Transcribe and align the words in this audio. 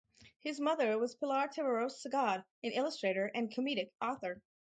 His 0.39 0.59
mother 0.59 0.97
was 0.97 1.13
Pilar 1.13 1.47
Terreros 1.47 2.01
Segade, 2.03 2.43
an 2.63 2.71
illustrator 2.71 3.29
and 3.35 3.51
comedic 3.51 3.91
author. 4.01 4.41